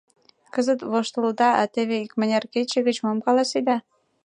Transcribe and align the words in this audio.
Кызыт 0.53 0.79
воштылыда, 0.91 1.49
а 1.61 1.63
теве 1.73 1.95
икмыняр 2.05 2.43
кече 2.53 2.79
гыч 2.87 2.97
мом 3.05 3.17
каласеда? 3.25 3.77